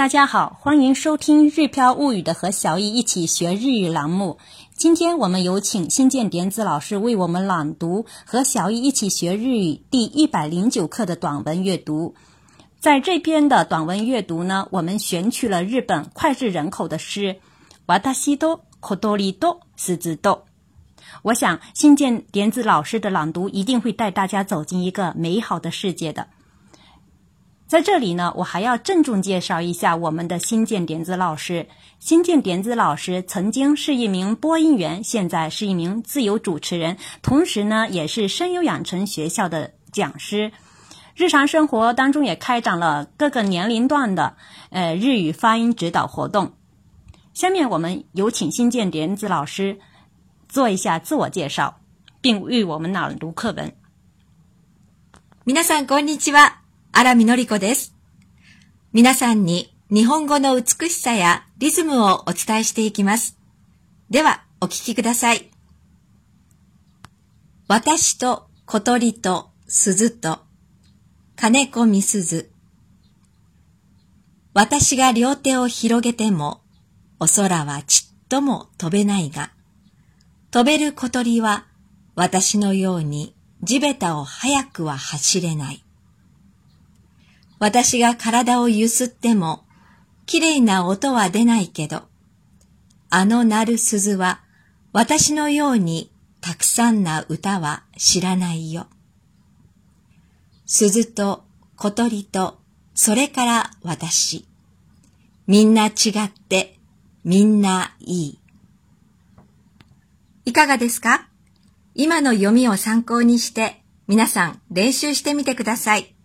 [0.00, 4.38] 大家好，欢迎收听《日飘物语》的和小易一起学日语栏目。
[4.74, 12.14] 今天我们有请新建点子老师为我们朗读和小易一起学日语第一百零九课的短文阅读。
[12.78, 17.36] 在这篇的短文阅读呢，我们选取了日本脍炙人口的诗“
[17.86, 20.40] 私と小鳥と鈴と”。
[21.22, 26.28] 我想新建点子老师的朗读一定会带大家走进一个美好的世界的。
[27.70, 31.66] 在这里呢，我还要郑重介绍一下我们的新建点子老师。
[31.98, 40.52] 新建点子老师曾经是一名播音员，现在是一名自由主持人，同时呢，也是声优养成学校的讲师。
[41.16, 44.36] 日常生活当中也开展了各个年龄段的
[44.70, 46.52] 呃日语发音指导活动。
[47.34, 49.78] 下面我们有请新建点子老师
[50.48, 51.80] 做一下自我介绍，
[52.20, 53.72] 并为我们朗读课文。
[55.46, 56.59] 皆さんこんにちは。
[56.93, 57.95] 荒見のりこです。
[58.91, 63.37] 皆さんに日本語の美しさやリズムをお伝えしていきます。
[64.09, 65.49] では、お聞きください。
[67.69, 70.39] 私と小鳥と鈴と
[71.37, 72.51] 金子みすず。
[74.53, 76.61] 私が両手を広げても
[77.21, 79.51] お空はちっとも飛べないが、
[80.51, 81.65] 飛べる小鳥は
[82.15, 85.85] 私のように地べたを早くは走れない。
[87.61, 89.65] 私が体をゆすっても、
[90.25, 92.01] 綺麗な音は出ないけど、
[93.11, 94.41] あの鳴る鈴は、
[94.93, 98.87] 私のようにたくさんな歌は知らないよ。
[100.65, 101.43] 鈴と
[101.75, 102.57] 小鳥と、
[102.95, 104.47] それから私。
[105.45, 105.91] みんな違
[106.25, 106.79] って、
[107.23, 108.39] みんないい。
[110.45, 111.27] いかがですか？
[111.93, 116.15] 今の読みを参考にして、皆さん練習してみてください。